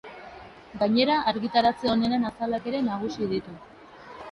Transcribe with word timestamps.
Gainera, 0.79 1.17
argitaratze 1.33 1.91
onenen 1.93 2.27
azalak 2.33 2.69
ere 2.73 2.83
nagusitu 2.91 3.31
ditu. 3.37 3.57